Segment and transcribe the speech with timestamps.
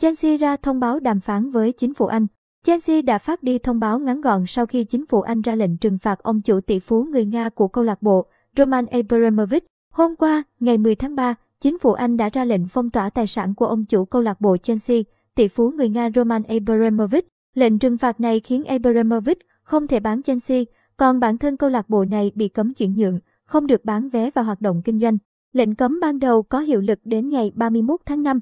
[0.00, 2.26] Chelsea ra thông báo đàm phán với chính phủ Anh.
[2.62, 5.76] Chelsea đã phát đi thông báo ngắn gọn sau khi chính phủ Anh ra lệnh
[5.76, 8.26] trừng phạt ông chủ tỷ phú người Nga của câu lạc bộ,
[8.56, 9.66] Roman Abramovich.
[9.92, 13.26] Hôm qua, ngày 10 tháng 3, chính phủ Anh đã ra lệnh phong tỏa tài
[13.26, 14.98] sản của ông chủ câu lạc bộ Chelsea,
[15.34, 17.28] tỷ phú người Nga Roman Abramovich.
[17.54, 20.62] Lệnh trừng phạt này khiến Abramovich không thể bán Chelsea,
[20.96, 24.30] còn bản thân câu lạc bộ này bị cấm chuyển nhượng, không được bán vé
[24.34, 25.18] và hoạt động kinh doanh.
[25.52, 28.40] Lệnh cấm ban đầu có hiệu lực đến ngày 31 tháng 5.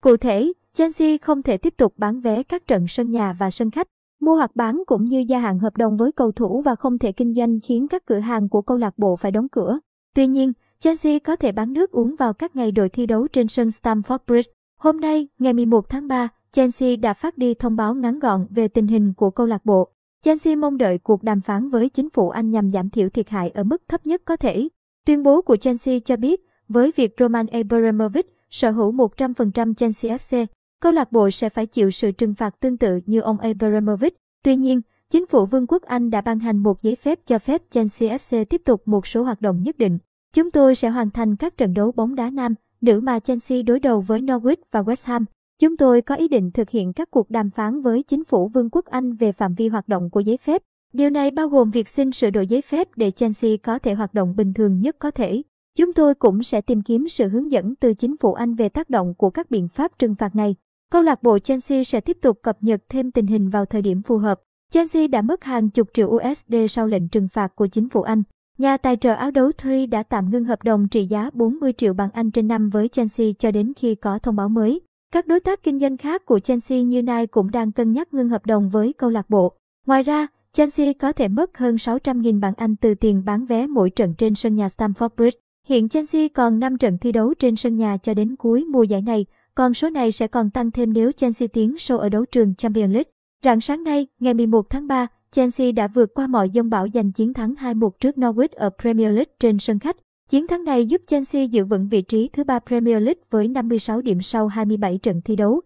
[0.00, 3.70] Cụ thể, Chelsea không thể tiếp tục bán vé các trận sân nhà và sân
[3.70, 3.86] khách,
[4.20, 7.12] mua hoặc bán cũng như gia hạn hợp đồng với cầu thủ và không thể
[7.12, 9.78] kinh doanh khiến các cửa hàng của câu lạc bộ phải đóng cửa.
[10.14, 13.48] Tuy nhiên, Chelsea có thể bán nước uống vào các ngày đội thi đấu trên
[13.48, 14.50] sân Stamford Bridge.
[14.78, 18.68] Hôm nay, ngày 11 tháng 3, Chelsea đã phát đi thông báo ngắn gọn về
[18.68, 19.88] tình hình của câu lạc bộ.
[20.22, 23.50] Chelsea mong đợi cuộc đàm phán với chính phủ Anh nhằm giảm thiểu thiệt hại
[23.50, 24.68] ở mức thấp nhất có thể.
[25.06, 30.46] Tuyên bố của Chelsea cho biết, với việc Roman Abramovich sở hữu 100% Chelsea FC,
[30.80, 34.16] câu lạc bộ sẽ phải chịu sự trừng phạt tương tự như ông Abramovich.
[34.44, 34.80] Tuy nhiên,
[35.10, 38.44] chính phủ Vương quốc Anh đã ban hành một giấy phép cho phép Chelsea FC
[38.44, 39.98] tiếp tục một số hoạt động nhất định.
[40.34, 43.80] Chúng tôi sẽ hoàn thành các trận đấu bóng đá nam, nữ mà Chelsea đối
[43.80, 45.24] đầu với Norwich và West Ham.
[45.60, 48.70] Chúng tôi có ý định thực hiện các cuộc đàm phán với chính phủ Vương
[48.70, 50.62] quốc Anh về phạm vi hoạt động của giấy phép.
[50.92, 54.14] Điều này bao gồm việc xin sửa đổi giấy phép để Chelsea có thể hoạt
[54.14, 55.42] động bình thường nhất có thể.
[55.78, 58.90] Chúng tôi cũng sẽ tìm kiếm sự hướng dẫn từ chính phủ Anh về tác
[58.90, 60.54] động của các biện pháp trừng phạt này.
[60.92, 64.02] Câu lạc bộ Chelsea sẽ tiếp tục cập nhật thêm tình hình vào thời điểm
[64.02, 64.40] phù hợp.
[64.70, 68.22] Chelsea đã mất hàng chục triệu USD sau lệnh trừng phạt của chính phủ Anh.
[68.58, 71.94] Nhà tài trợ áo đấu Tree đã tạm ngưng hợp đồng trị giá 40 triệu
[71.94, 74.80] bảng Anh trên năm với Chelsea cho đến khi có thông báo mới.
[75.12, 78.28] Các đối tác kinh doanh khác của Chelsea như Nike cũng đang cân nhắc ngưng
[78.28, 79.52] hợp đồng với câu lạc bộ.
[79.86, 83.90] Ngoài ra, Chelsea có thể mất hơn 600.000 bảng Anh từ tiền bán vé mỗi
[83.90, 85.38] trận trên sân nhà Stamford Bridge.
[85.70, 89.02] Hiện Chelsea còn 5 trận thi đấu trên sân nhà cho đến cuối mùa giải
[89.02, 92.54] này, còn số này sẽ còn tăng thêm nếu Chelsea tiến sâu ở đấu trường
[92.54, 93.10] Champions League.
[93.44, 97.12] Rạng sáng nay, ngày 11 tháng 3, Chelsea đã vượt qua mọi dông bão giành
[97.12, 99.96] chiến thắng 2-1 trước Norwich ở Premier League trên sân khách.
[100.28, 104.00] Chiến thắng này giúp Chelsea giữ vững vị trí thứ ba Premier League với 56
[104.00, 105.60] điểm sau 27 trận thi đấu.